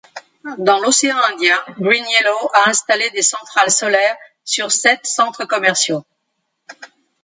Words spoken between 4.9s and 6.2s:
centres commerciaux.